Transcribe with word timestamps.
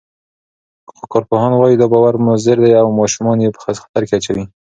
خو 0.95 1.03
کارپوهان 1.13 1.51
وايي، 1.55 1.75
دا 1.81 1.87
باور 1.93 2.15
مضر 2.27 2.57
دی 2.63 2.71
او 2.81 2.87
ماشومان 2.99 3.37
یې 3.43 3.53
په 3.55 3.59
خطر 3.85 4.03
کې 4.07 4.15
اچوي. 4.17 4.43